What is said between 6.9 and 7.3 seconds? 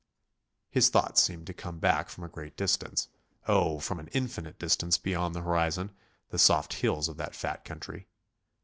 of